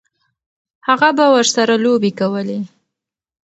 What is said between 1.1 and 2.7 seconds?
به ورسره لوبې کولې.